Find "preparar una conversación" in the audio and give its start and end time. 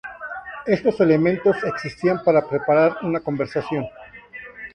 2.49-3.85